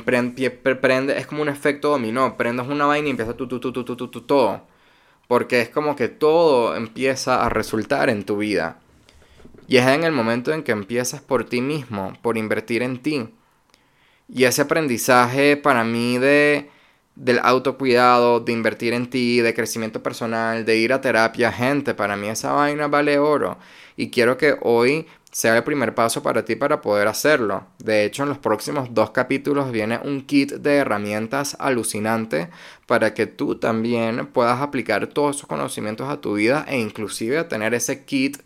prende, 0.06 1.18
es 1.18 1.26
como 1.26 1.42
un 1.42 1.50
efecto 1.50 1.90
dominó. 1.90 2.38
Prendes 2.38 2.68
una 2.68 2.86
vaina 2.86 3.08
y 3.08 3.12
empieza 3.12 3.36
tu, 3.36 3.48
tu, 3.48 3.60
tu, 3.60 3.74
tu, 3.74 3.84
tu, 3.84 3.96
tu, 3.96 4.08
tu, 4.10 4.22
todo. 4.22 4.62
Porque 5.28 5.62
es 5.62 5.70
como 5.70 5.96
que 5.96 6.08
todo 6.10 6.76
empieza 6.76 7.44
a 7.44 7.50
resultar 7.50 8.10
en 8.10 8.26
tu 8.26 8.38
vida. 8.38 8.80
Y 9.68 9.78
es 9.78 9.88
en 9.88 10.04
el 10.04 10.12
momento 10.12 10.54
en 10.54 10.62
que 10.62 10.72
empiezas 10.72 11.22
por 11.22 11.46
ti 11.46 11.62
mismo, 11.62 12.14
por 12.22 12.38
invertir 12.38 12.84
en 12.84 13.02
ti. 13.02 13.30
Y 14.28 14.44
ese 14.44 14.62
aprendizaje 14.64 15.58
para 15.58 15.84
mí 15.84 16.18
de 16.20 16.70
del 17.16 17.40
autocuidado, 17.44 18.40
de 18.40 18.52
invertir 18.52 18.94
en 18.94 19.10
ti, 19.10 19.40
de 19.42 19.54
crecimiento 19.54 20.04
personal, 20.04 20.66
de 20.66 20.78
ir 20.78 20.94
a 20.94 21.02
terapia, 21.02 21.52
gente, 21.52 21.94
para 21.94 22.18
mí 22.18 22.28
esa 22.28 22.52
vaina 22.52 22.88
vale 22.88 23.18
oro. 23.20 23.58
Y 23.96 24.10
quiero 24.10 24.38
que 24.38 24.58
hoy 24.62 25.08
sea 25.32 25.58
el 25.58 25.64
primer 25.64 25.94
paso 25.94 26.24
para 26.24 26.46
ti 26.46 26.56
para 26.56 26.80
poder 26.80 27.10
hacerlo. 27.10 27.66
De 27.78 28.06
hecho, 28.06 28.24
en 28.24 28.30
los 28.30 28.38
próximos 28.38 28.94
dos 28.94 29.12
capítulos 29.12 29.70
viene 29.70 30.00
un 30.02 30.22
kit 30.22 30.54
de 30.54 30.76
herramientas 30.76 31.58
alucinante 31.60 32.50
para 32.86 33.14
que 33.14 33.28
tú 33.28 33.56
también 33.56 34.28
puedas 34.28 34.62
aplicar 34.62 35.08
todos 35.08 35.36
esos 35.36 35.48
conocimientos 35.48 36.10
a 36.10 36.22
tu 36.22 36.36
vida 36.36 36.66
e 36.70 36.80
inclusive 36.80 37.44
tener 37.44 37.74
ese 37.74 38.06
kit 38.06 38.38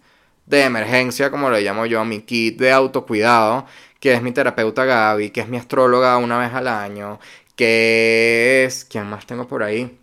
de 0.48 0.64
emergencia, 0.64 1.30
como 1.30 1.52
lo 1.52 1.60
llamo 1.60 1.86
yo, 1.86 2.04
mi 2.06 2.22
kit 2.22 2.58
de 2.58 2.72
autocuidado, 2.72 3.68
que 4.00 4.14
es 4.14 4.24
mi 4.24 4.32
terapeuta 4.32 4.84
Gaby, 4.84 5.30
que 5.30 5.42
es 5.42 5.48
mi 5.48 5.58
astróloga 5.58 6.18
una 6.18 6.40
vez 6.40 6.54
al 6.56 6.68
año, 6.68 7.20
que 7.60 8.63
es, 8.63 8.86
¿quién 8.86 9.06
más 9.10 9.25
tengo 9.25 9.46
por 9.46 9.63
ahí? 9.63 10.00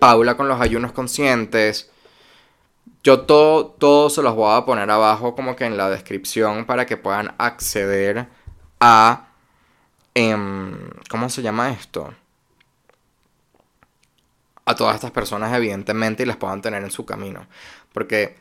Paula 0.00 0.36
con 0.36 0.48
los 0.48 0.60
ayunos 0.60 0.90
conscientes. 0.90 1.88
Yo 3.04 3.20
todo, 3.20 3.66
todo 3.66 4.10
se 4.10 4.22
los 4.22 4.34
voy 4.34 4.52
a 4.58 4.64
poner 4.64 4.90
abajo 4.90 5.36
como 5.36 5.54
que 5.54 5.66
en 5.66 5.76
la 5.76 5.88
descripción 5.88 6.66
para 6.66 6.86
que 6.86 6.96
puedan 6.96 7.32
acceder 7.38 8.26
a... 8.80 9.28
Em, 10.14 10.90
¿Cómo 11.08 11.28
se 11.30 11.42
llama 11.42 11.70
esto? 11.70 12.12
A 14.64 14.74
todas 14.74 14.96
estas 14.96 15.12
personas 15.12 15.54
evidentemente 15.54 16.24
y 16.24 16.26
las 16.26 16.38
puedan 16.38 16.60
tener 16.60 16.82
en 16.82 16.90
su 16.90 17.06
camino. 17.06 17.46
Porque 17.92 18.36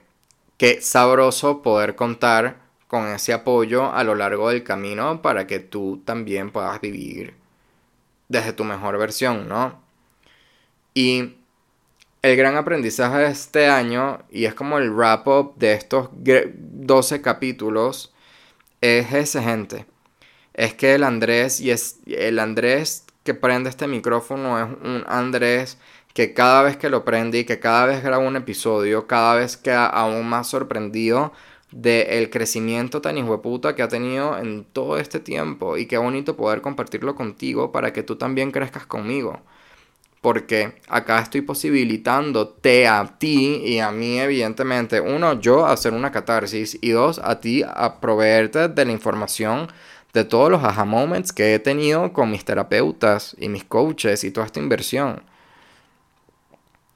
qué 0.58 0.82
sabroso 0.82 1.62
poder 1.62 1.96
contar 1.96 2.58
con 2.88 3.10
ese 3.10 3.32
apoyo 3.32 3.94
a 3.94 4.04
lo 4.04 4.16
largo 4.16 4.50
del 4.50 4.64
camino 4.64 5.22
para 5.22 5.46
que 5.46 5.60
tú 5.60 6.02
también 6.04 6.50
puedas 6.50 6.82
vivir 6.82 7.39
desde 8.30 8.54
tu 8.54 8.64
mejor 8.64 8.98
versión, 8.98 9.50
¿no? 9.50 9.82
Y 10.94 11.36
el 12.22 12.36
gran 12.38 12.56
aprendizaje 12.56 13.18
de 13.20 13.28
este 13.28 13.68
año, 13.68 14.24
y 14.30 14.46
es 14.46 14.54
como 14.54 14.78
el 14.78 14.92
wrap-up 14.92 15.56
de 15.58 15.74
estos 15.74 16.10
12 16.14 17.22
capítulos, 17.22 18.14
es 18.82 19.12
ese, 19.14 19.42
gente. 19.42 19.86
Es 20.54 20.74
que 20.74 20.96
el 20.96 21.04
Andrés, 21.04 21.60
y 21.60 21.72
es 21.72 22.00
el 22.06 22.40
Andrés 22.40 23.06
que 23.24 23.34
prende 23.34 23.70
este 23.70 23.88
micrófono 23.88 24.60
es 24.60 24.66
un 24.66 25.04
Andrés 25.08 25.78
que 26.14 26.34
cada 26.34 26.64
vez 26.64 26.78
que 26.78 26.90
lo 26.90 27.06
prende 27.06 27.40
y 27.40 27.46
que 27.46 27.60
cada 27.60 27.86
vez 27.86 28.04
graba 28.04 28.24
un 28.24 28.36
episodio, 28.36 29.08
cada 29.08 29.36
vez 29.36 29.56
queda 29.58 29.86
aún 29.86 30.28
más 30.28 30.48
sorprendido 30.48 31.32
del 31.72 32.30
crecimiento 32.30 33.02
tan 33.02 33.16
puta 33.42 33.76
que 33.76 33.84
ha 33.84 33.88
tenido 33.88 34.38
en 34.38 34.66
todo 34.66 34.98
este 34.98 35.20
tiempo 35.20 35.78
y 35.78 35.86
qué 35.86 35.98
bonito 35.98 36.36
poder 36.36 36.62
compartirlo 36.62 37.16
contigo 37.16 37.72
para 37.72 37.94
que 37.94 38.04
tú 38.04 38.16
también 38.16 38.52
crezcas 38.52 38.86
conmigo. 38.86 39.42
Porque 40.22 40.74
acá 40.90 41.20
estoy 41.20 41.42
posibilitándote 41.42 42.88
a 42.88 43.18
ti 43.20 43.62
y 43.66 43.80
a 43.80 43.92
mí, 43.92 44.20
evidentemente, 44.20 45.00
uno, 45.00 45.40
yo 45.40 45.66
hacer 45.66 45.94
una 45.94 46.12
catarsis 46.12 46.78
y 46.82 46.90
dos, 46.90 47.20
a 47.20 47.40
ti 47.40 47.64
a 47.64 48.00
de 48.02 48.86
la 48.86 48.92
información 48.92 49.70
de 50.14 50.26
todos 50.26 50.52
los 50.52 50.64
aha 50.64 50.86
moments 50.86 51.32
que 51.32 51.54
he 51.54 51.60
tenido 51.60 52.12
con 52.14 52.32
mis 52.32 52.44
terapeutas 52.44 53.36
y 53.40 53.48
mis 53.48 53.64
coaches 53.64 54.24
y 54.24 54.32
toda 54.32 54.48
esta 54.48 54.60
inversión. 54.60 55.24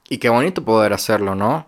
Y 0.08 0.18
qué 0.18 0.28
bonito 0.28 0.64
poder 0.64 0.92
hacerlo, 0.92 1.34
¿no? 1.34 1.66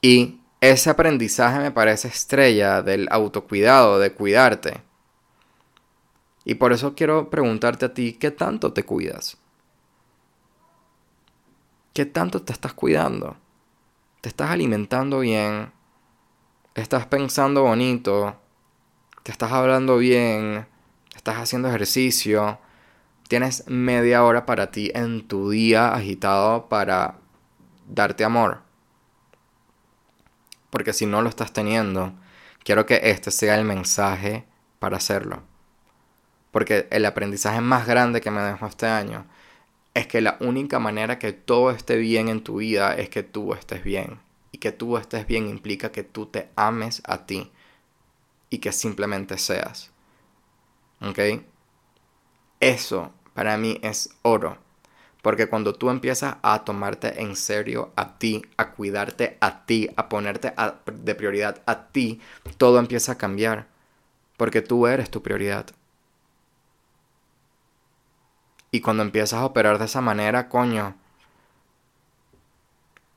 Y 0.00 0.38
ese 0.70 0.88
aprendizaje 0.88 1.58
me 1.58 1.70
parece 1.70 2.08
estrella 2.08 2.80
del 2.80 3.08
autocuidado, 3.10 3.98
de 3.98 4.12
cuidarte. 4.12 4.82
Y 6.44 6.54
por 6.54 6.72
eso 6.72 6.94
quiero 6.94 7.28
preguntarte 7.28 7.86
a 7.86 7.94
ti, 7.94 8.14
¿qué 8.14 8.30
tanto 8.30 8.72
te 8.72 8.84
cuidas? 8.84 9.36
¿Qué 11.92 12.06
tanto 12.06 12.42
te 12.42 12.52
estás 12.52 12.72
cuidando? 12.72 13.36
¿Te 14.20 14.28
estás 14.28 14.50
alimentando 14.50 15.20
bien? 15.20 15.70
¿Estás 16.74 17.06
pensando 17.06 17.62
bonito? 17.62 18.36
¿Te 19.22 19.32
estás 19.32 19.52
hablando 19.52 19.98
bien? 19.98 20.66
¿Estás 21.14 21.36
haciendo 21.36 21.68
ejercicio? 21.68 22.58
¿Tienes 23.28 23.68
media 23.68 24.24
hora 24.24 24.44
para 24.44 24.70
ti 24.70 24.90
en 24.94 25.28
tu 25.28 25.50
día 25.50 25.94
agitado 25.94 26.68
para 26.68 27.18
darte 27.86 28.24
amor? 28.24 28.63
Porque 30.74 30.92
si 30.92 31.06
no 31.06 31.22
lo 31.22 31.28
estás 31.28 31.52
teniendo, 31.52 32.14
quiero 32.64 32.84
que 32.84 32.98
este 33.04 33.30
sea 33.30 33.54
el 33.54 33.64
mensaje 33.64 34.44
para 34.80 34.96
hacerlo. 34.96 35.44
Porque 36.50 36.88
el 36.90 37.06
aprendizaje 37.06 37.60
más 37.60 37.86
grande 37.86 38.20
que 38.20 38.32
me 38.32 38.40
dejó 38.40 38.66
este 38.66 38.86
año 38.86 39.24
es 39.94 40.08
que 40.08 40.20
la 40.20 40.36
única 40.40 40.80
manera 40.80 41.20
que 41.20 41.32
todo 41.32 41.70
esté 41.70 41.96
bien 41.96 42.26
en 42.28 42.42
tu 42.42 42.56
vida 42.56 42.92
es 42.92 43.08
que 43.08 43.22
tú 43.22 43.54
estés 43.54 43.84
bien. 43.84 44.18
Y 44.50 44.58
que 44.58 44.72
tú 44.72 44.96
estés 44.96 45.28
bien 45.28 45.48
implica 45.48 45.92
que 45.92 46.02
tú 46.02 46.26
te 46.26 46.48
ames 46.56 47.02
a 47.06 47.24
ti 47.24 47.52
y 48.50 48.58
que 48.58 48.72
simplemente 48.72 49.38
seas. 49.38 49.92
¿Ok? 51.00 51.20
Eso 52.58 53.12
para 53.32 53.56
mí 53.58 53.78
es 53.80 54.10
oro. 54.22 54.58
Porque 55.24 55.48
cuando 55.48 55.72
tú 55.72 55.88
empiezas 55.88 56.36
a 56.42 56.64
tomarte 56.64 57.22
en 57.22 57.34
serio 57.34 57.94
a 57.96 58.18
ti, 58.18 58.42
a 58.58 58.72
cuidarte 58.72 59.38
a 59.40 59.64
ti, 59.64 59.88
a 59.96 60.10
ponerte 60.10 60.52
de 60.92 61.14
prioridad 61.14 61.62
a 61.64 61.86
ti, 61.86 62.20
todo 62.58 62.78
empieza 62.78 63.12
a 63.12 63.16
cambiar. 63.16 63.66
Porque 64.36 64.60
tú 64.60 64.86
eres 64.86 65.10
tu 65.10 65.22
prioridad. 65.22 65.64
Y 68.70 68.82
cuando 68.82 69.02
empiezas 69.02 69.40
a 69.40 69.46
operar 69.46 69.78
de 69.78 69.86
esa 69.86 70.02
manera, 70.02 70.50
coño, 70.50 70.94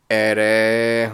eres 0.07 1.11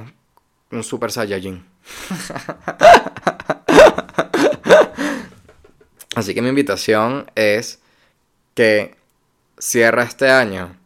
un 0.69 0.83
super 0.83 1.12
saiyajin. 1.12 1.65
Así 6.15 6.35
que 6.35 6.43
mi 6.43 6.50
invitación 6.50 7.31
es 7.33 7.81
que 8.53 8.95
cierra 9.57 10.03
este 10.03 10.29
año 10.29 10.83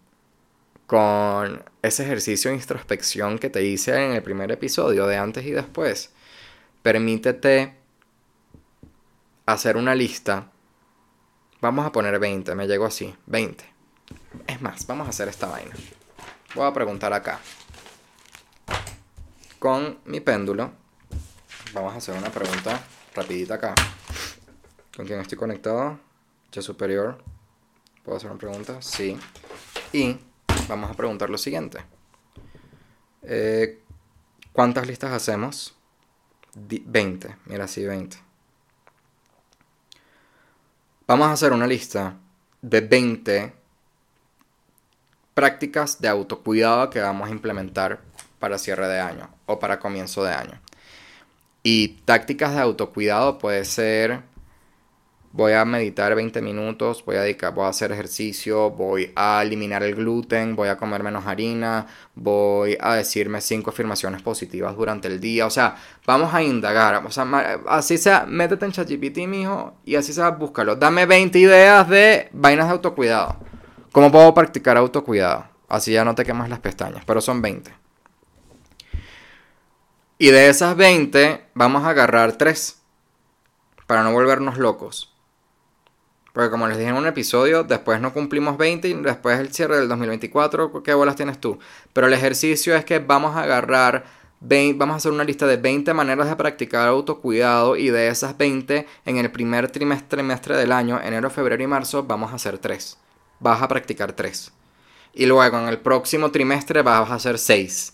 con 0.88 1.64
ese 1.82 2.04
ejercicio 2.04 2.50
de 2.50 2.58
introspección 2.58 3.38
que 3.38 3.50
te 3.50 3.64
hice 3.64 3.94
en 3.94 4.14
el 4.14 4.24
primer 4.24 4.52
episodio 4.52 5.06
de 5.06 5.18
antes 5.18 5.46
y 5.46 5.52
después. 5.52 6.12
Permítete 6.82 7.76
hacer 9.46 9.76
una 9.76 9.94
lista. 9.94 10.50
Vamos 11.60 11.86
a 11.86 11.92
poner 11.92 12.18
20, 12.18 12.56
me 12.56 12.68
llegó 12.68 12.86
así, 12.86 13.14
20. 13.26 13.66
Es 14.48 14.62
más, 14.62 14.88
vamos 14.88 15.08
a 15.08 15.10
hacer 15.10 15.28
esta 15.28 15.48
vaina. 15.48 15.76
Voy 16.56 16.66
a 16.66 16.74
preguntar 16.74 17.12
acá. 17.12 17.40
Con 19.60 20.00
mi 20.06 20.22
péndulo, 20.22 20.72
vamos 21.74 21.94
a 21.94 21.98
hacer 21.98 22.16
una 22.16 22.30
pregunta 22.30 22.82
rapidita 23.14 23.56
acá. 23.56 23.76
¿Con 24.96 25.06
quién 25.06 25.20
estoy 25.20 25.38
conectado? 25.38 26.00
Che 26.50 26.62
superior. 26.62 27.22
¿Puedo 28.06 28.18
hacer 28.18 28.30
una 28.30 28.40
pregunta? 28.40 28.82
Sí. 28.82 29.18
Y 29.92 30.18
vamos 30.68 30.92
a 30.92 30.94
preguntar 30.94 31.30
lo 31.30 31.38
siguiente. 31.38 31.80
Eh, 33.24 33.82
¿Cuántas 34.54 34.88
listas 34.88 35.12
hacemos? 35.12 35.76
20. 36.56 37.36
Mira, 37.46 37.68
sí, 37.68 37.86
20. 37.86 38.18
Vamos 41.06 41.28
a 41.28 41.32
hacer 41.34 41.54
una 41.54 41.68
lista 41.68 42.18
de 42.62 42.82
20 42.82 43.54
prácticas 45.34 46.02
de 46.02 46.08
autocuidado 46.08 46.90
que 46.90 47.00
vamos 47.00 47.30
a 47.30 47.32
implementar 47.32 48.02
para 48.40 48.58
cierre 48.58 48.88
de 48.88 49.00
año 49.00 49.30
o 49.46 49.60
para 49.60 49.80
comienzo 49.80 50.24
de 50.24 50.34
año. 50.34 50.60
Y 51.64 52.00
tácticas 52.06 52.56
de 52.56 52.62
autocuidado 52.62 53.38
puede 53.38 53.64
ser 53.66 54.24
voy 55.32 55.54
a 55.54 55.66
meditar 55.66 56.16
20 56.16 56.42
minutos, 56.42 57.04
voy 57.06 57.18
a 57.18 57.68
hacer 57.68 57.92
ejercicio, 57.92 58.72
voy 58.72 59.12
a 59.16 59.42
eliminar 59.44 59.84
el 59.84 59.96
gluten, 59.96 60.56
voy 60.56 60.70
a 60.70 60.78
comer 60.78 61.04
menos 61.04 61.26
harina, 61.26 61.86
voy 62.16 62.78
a 62.80 62.96
decirme 62.96 63.42
cinco 63.42 63.70
afirmaciones 63.70 64.22
positivas 64.22 64.76
durante 64.76 65.08
el 65.08 65.20
día. 65.20 65.46
O 65.46 65.50
sea, 65.50 65.76
vamos 66.06 66.34
a 66.34 66.42
indagar. 66.42 67.06
O 67.06 67.12
sea, 67.12 67.28
así 67.68 67.98
sea, 67.98 68.26
métete 68.28 68.66
en 68.66 68.72
ChatGPT, 68.72 69.28
mijo, 69.28 69.76
y 69.86 69.96
así 69.96 70.14
sea, 70.14 70.32
búscalo. 70.32 70.76
Dame 70.76 71.06
20 71.06 71.38
ideas 71.38 71.88
de 71.88 72.30
vainas 72.32 72.68
de 72.68 72.74
autocuidado. 72.74 73.38
¿Cómo 73.92 74.12
puedo 74.12 74.34
practicar 74.34 74.78
autocuidado? 74.78 75.46
Así 75.68 75.92
ya 75.92 76.06
no 76.06 76.16
te 76.16 76.24
quemas 76.24 76.50
las 76.50 76.60
pestañas, 76.60 77.04
pero 77.06 77.22
son 77.22 77.42
20. 77.42 77.72
Y 80.20 80.32
de 80.32 80.50
esas 80.50 80.76
20, 80.76 81.46
vamos 81.54 81.84
a 81.84 81.90
agarrar 81.90 82.34
3 82.34 82.82
para 83.86 84.04
no 84.04 84.12
volvernos 84.12 84.58
locos. 84.58 85.17
Porque 86.38 86.52
como 86.52 86.68
les 86.68 86.78
dije 86.78 86.92
en 86.92 86.96
un 86.96 87.08
episodio, 87.08 87.64
después 87.64 88.00
no 88.00 88.14
cumplimos 88.14 88.60
20 88.60 88.88
y 88.88 88.94
después 88.94 89.40
el 89.40 89.52
cierre 89.52 89.78
del 89.78 89.90
2024, 89.90 90.84
¿qué 90.84 90.94
bolas 90.94 91.16
tienes 91.16 91.42
tú? 91.42 91.58
Pero 91.94 92.06
el 92.06 92.14
ejercicio 92.14 92.76
es 92.76 92.86
que 92.86 93.00
vamos 93.00 93.36
a 93.36 93.42
agarrar, 93.42 94.06
vamos 94.40 94.94
a 94.94 94.98
hacer 94.98 95.12
una 95.12 95.24
lista 95.24 95.48
de 95.48 95.58
20 95.58 95.96
maneras 95.96 96.30
de 96.30 96.36
practicar 96.36 96.90
autocuidado 96.90 97.76
y 97.76 97.90
de 97.90 98.10
esas 98.10 98.38
20 98.38 98.86
en 99.06 99.18
el 99.18 99.32
primer 99.32 99.72
trimestre, 99.72 100.10
trimestre 100.10 100.58
del 100.58 100.74
año, 100.74 101.02
enero, 101.02 101.32
febrero 101.32 101.64
y 101.64 101.66
marzo, 101.66 102.04
vamos 102.04 102.32
a 102.32 102.36
hacer 102.36 102.60
3. 102.60 103.00
Vas 103.40 103.60
a 103.64 103.68
practicar 103.68 104.14
3. 104.14 104.52
Y 105.16 105.26
luego 105.26 105.58
en 105.58 105.68
el 105.68 105.80
próximo 105.80 106.30
trimestre 106.30 106.84
vas 106.84 107.10
a 107.10 107.16
hacer 107.16 107.40
6. 107.40 107.94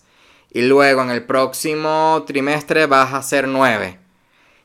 Y 0.50 0.60
luego 0.60 1.00
en 1.00 1.08
el 1.08 1.24
próximo 1.24 2.22
trimestre 2.26 2.84
vas 2.84 3.14
a 3.14 3.16
hacer 3.16 3.48
9 3.48 4.03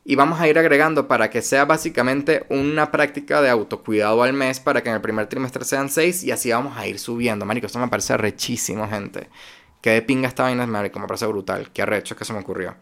y 0.09 0.15
vamos 0.15 0.39
a 0.39 0.47
ir 0.47 0.57
agregando 0.57 1.07
para 1.07 1.29
que 1.29 1.43
sea 1.43 1.65
básicamente 1.65 2.43
una 2.49 2.91
práctica 2.91 3.43
de 3.43 3.49
autocuidado 3.51 4.23
al 4.23 4.33
mes 4.33 4.59
para 4.59 4.81
que 4.81 4.89
en 4.89 4.95
el 4.95 5.01
primer 5.01 5.27
trimestre 5.27 5.63
sean 5.63 5.87
seis 5.87 6.23
y 6.23 6.31
así 6.31 6.49
vamos 6.49 6.75
a 6.75 6.87
ir 6.87 6.97
subiendo. 6.97 7.45
Marico, 7.45 7.67
esto 7.67 7.77
me 7.77 7.89
parece 7.89 8.17
rechísimo, 8.17 8.89
gente. 8.89 9.29
Que 9.81 9.91
de 9.91 10.01
pinga 10.01 10.27
esta 10.27 10.41
vaina, 10.41 10.65
marico, 10.65 10.99
me 10.99 11.05
parece 11.05 11.27
brutal. 11.27 11.69
Qué 11.71 11.83
arrecho 11.83 12.15
que 12.15 12.25
se 12.25 12.33
me 12.33 12.39
ocurrió. 12.39 12.75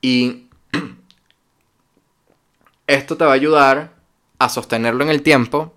Y 0.00 0.48
esto 2.86 3.16
te 3.16 3.24
va 3.24 3.32
a 3.32 3.34
ayudar 3.34 3.90
a 4.38 4.48
sostenerlo 4.48 5.02
en 5.02 5.10
el 5.10 5.22
tiempo 5.22 5.74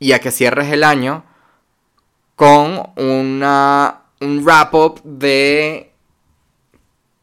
y 0.00 0.14
a 0.14 0.20
que 0.20 0.32
cierres 0.32 0.72
el 0.72 0.82
año 0.82 1.24
con 2.34 2.82
una, 2.96 4.02
un 4.20 4.44
wrap-up 4.44 5.00
de 5.04 5.92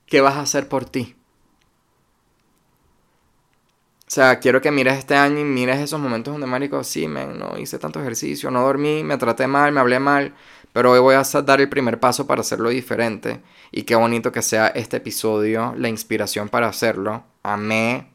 qué 0.05 0.21
vas 0.21 0.35
a 0.35 0.43
hacer 0.43 0.69
por 0.69 0.85
ti. 0.85 1.17
O 4.13 4.15
sea, 4.15 4.37
quiero 4.37 4.61
que 4.61 4.69
mires 4.69 4.99
este 4.99 5.15
año 5.15 5.39
y 5.39 5.43
mires 5.43 5.79
esos 5.79 5.99
momentos 5.99 6.35
donde, 6.35 6.45
marico, 6.45 6.83
sí, 6.83 7.07
men, 7.07 7.39
no 7.39 7.57
hice 7.57 7.79
tanto 7.79 7.99
ejercicio, 7.99 8.51
no 8.51 8.61
dormí, 8.61 9.03
me 9.03 9.17
traté 9.17 9.47
mal, 9.47 9.71
me 9.71 9.79
hablé 9.79 9.97
mal, 9.99 10.35
pero 10.71 10.91
hoy 10.91 10.99
voy 10.99 11.15
a 11.15 11.23
dar 11.41 11.61
el 11.61 11.67
primer 11.67 11.99
paso 11.99 12.27
para 12.27 12.41
hacerlo 12.41 12.69
diferente. 12.69 13.41
Y 13.71 13.81
qué 13.81 13.95
bonito 13.95 14.31
que 14.31 14.43
sea 14.43 14.67
este 14.67 14.97
episodio 14.97 15.73
la 15.79 15.89
inspiración 15.89 16.47
para 16.47 16.67
hacerlo. 16.67 17.23
Amé. 17.41 18.07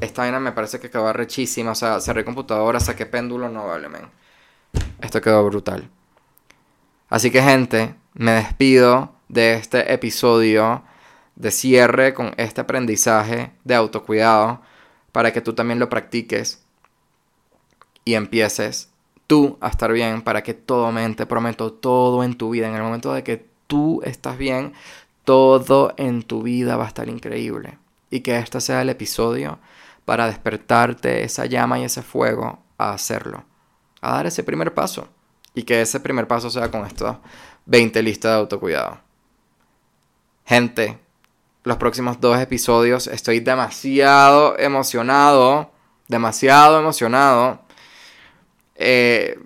Esta 0.00 0.22
vaina 0.22 0.38
me 0.38 0.52
parece 0.52 0.78
que 0.78 0.88
quedó 0.88 1.12
rechísima. 1.12 1.72
O 1.72 1.74
sea, 1.74 2.00
cerré 2.00 2.24
computadora, 2.24 2.78
saqué 2.78 3.06
péndulo, 3.06 3.48
no 3.48 3.66
vale. 3.66 3.88
Esto 5.00 5.20
quedó 5.20 5.44
brutal. 5.44 5.90
Así 7.08 7.32
que, 7.32 7.42
gente, 7.42 7.96
me 8.14 8.30
despido 8.34 9.16
de 9.26 9.54
este 9.54 9.92
episodio 9.92 10.84
de 11.34 11.50
cierre 11.50 12.14
con 12.14 12.34
este 12.36 12.60
aprendizaje 12.60 13.50
de 13.64 13.74
autocuidado 13.74 14.69
para 15.12 15.32
que 15.32 15.40
tú 15.40 15.54
también 15.54 15.78
lo 15.78 15.88
practiques 15.88 16.62
y 18.04 18.14
empieces 18.14 18.90
tú 19.26 19.58
a 19.60 19.68
estar 19.68 19.92
bien 19.92 20.22
para 20.22 20.42
que 20.42 20.54
todo 20.54 20.90
mente, 20.90 21.26
prometo, 21.26 21.72
todo 21.72 22.24
en 22.24 22.36
tu 22.36 22.50
vida, 22.50 22.68
en 22.68 22.74
el 22.74 22.82
momento 22.82 23.12
de 23.12 23.22
que 23.22 23.46
tú 23.66 24.00
estás 24.04 24.36
bien, 24.36 24.72
todo 25.24 25.94
en 25.96 26.22
tu 26.22 26.42
vida 26.42 26.76
va 26.76 26.84
a 26.84 26.88
estar 26.88 27.08
increíble. 27.08 27.78
Y 28.10 28.20
que 28.20 28.36
este 28.38 28.60
sea 28.60 28.82
el 28.82 28.88
episodio 28.88 29.60
para 30.04 30.26
despertarte 30.26 31.22
esa 31.22 31.46
llama 31.46 31.78
y 31.78 31.84
ese 31.84 32.02
fuego 32.02 32.58
a 32.76 32.92
hacerlo, 32.92 33.44
a 34.00 34.14
dar 34.14 34.26
ese 34.26 34.42
primer 34.42 34.74
paso. 34.74 35.06
Y 35.54 35.62
que 35.62 35.80
ese 35.80 36.00
primer 36.00 36.26
paso 36.26 36.50
sea 36.50 36.70
con 36.70 36.84
estos 36.84 37.16
20 37.66 38.02
listas 38.02 38.32
de 38.32 38.38
autocuidado. 38.38 38.98
Gente, 40.44 40.98
los 41.64 41.76
próximos 41.76 42.20
dos 42.20 42.38
episodios. 42.38 43.06
Estoy 43.06 43.40
demasiado 43.40 44.58
emocionado, 44.58 45.72
demasiado 46.08 46.78
emocionado. 46.78 47.60
Eh, 48.76 49.38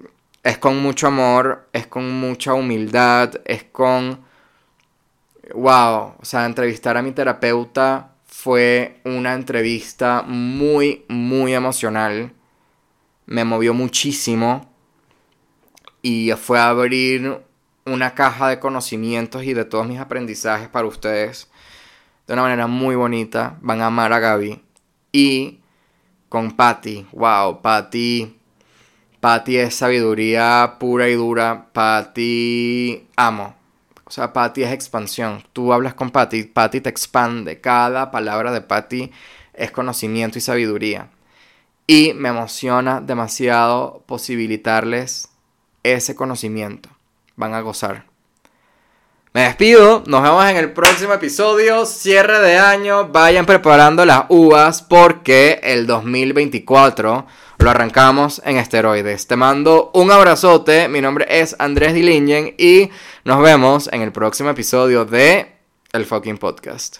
es 0.43 0.59
con 0.59 0.81
mucho 0.81 1.09
amor, 1.09 1.69
es 1.73 1.87
con 1.87 2.11
mucha 2.11 2.55
humildad, 2.55 3.35
es 3.45 3.65
con... 3.65 4.23
Wow, 5.53 6.15
o 6.21 6.25
sea, 6.25 6.47
entrevistar 6.47 6.97
a 6.97 7.03
mi 7.03 7.13
terapeuta 7.13 8.15
fue 8.27 9.01
una 9.05 9.35
entrevista 9.35 10.23
muy, 10.23 11.05
muy 11.09 11.55
emocional. 11.55 12.33
Me 13.27 13.45
movió 13.45 13.75
muchísimo 13.75 14.71
y 16.03 16.31
fue 16.33 16.61
abrir 16.61 17.43
una 17.87 18.15
caja 18.15 18.49
de 18.49 18.61
conocimientos 18.61 19.45
y 19.45 19.55
de 19.55 19.65
todos 19.65 19.87
mis 19.87 19.99
aprendizajes 19.99 20.69
para 20.69 20.87
ustedes 20.87 21.49
de 22.27 22.33
una 22.33 22.43
manera 22.43 22.67
muy 22.67 22.97
bonita. 22.97 23.59
Van 23.61 23.81
a 23.81 23.87
amar 23.87 24.13
a 24.13 24.19
Gaby. 24.19 24.61
Y 25.13 25.61
con 26.29 26.53
Patty. 26.53 27.07
Wow, 27.13 27.63
Patty. 27.63 28.37
Patty 29.21 29.57
es 29.57 29.75
sabiduría 29.75 30.77
pura 30.79 31.09
y 31.09 31.15
dura. 31.15 31.69
Patty 31.73 33.07
amo. 33.17 33.55
O 34.05 34.11
sea, 34.11 34.33
Patty 34.33 34.63
es 34.63 34.73
expansión. 34.73 35.43
Tú 35.53 35.73
hablas 35.73 35.95
con 35.95 36.11
Patty, 36.11 36.45
Patty 36.45 36.81
te 36.81 36.91
expande. 36.91 37.61
Cada 37.61 38.11
palabra 38.11 38.53
de 38.53 38.61
Patty 38.61 39.11
es 39.55 39.71
conocimiento 39.71 40.39
y 40.39 40.43
sabiduría. 40.43 41.11
Y 41.87 42.13
me 42.15 42.29
emociona 42.29 43.01
demasiado 43.01 44.03
posibilitarles 44.07 45.31
ese 45.83 46.15
conocimiento. 46.15 46.91
Van 47.37 47.55
a 47.55 47.61
gozar. 47.61 48.14
Me 49.35 49.43
despido, 49.43 50.05
nos 50.07 50.23
vemos 50.23 50.49
en 50.49 50.57
el 50.59 50.73
próximo 50.73 51.13
episodio, 51.13 51.87
cierre 51.87 52.39
de 52.39 52.57
año, 52.57 53.09
vayan 53.09 53.47
preparando 53.47 54.07
las 54.07 54.27
uvas 54.29 54.81
porque 54.81 55.59
el 55.65 55.89
2024 55.89 57.27
lo 57.59 57.69
arrancamos 57.69 58.41
en 58.45 58.59
esteroides. 58.59 59.27
Te 59.27 59.35
mando 59.35 59.91
un 59.93 60.13
abrazote, 60.13 60.87
mi 60.87 61.01
nombre 61.01 61.27
es 61.29 61.57
Andrés 61.59 61.95
Dilingen 61.95 62.55
y 62.59 62.91
nos 63.25 63.43
vemos 63.43 63.91
en 63.93 64.03
el 64.03 64.13
próximo 64.13 64.51
episodio 64.51 65.05
de 65.05 65.57
El 65.93 66.07
Fucking 66.07 66.39
Podcast. 66.39 66.99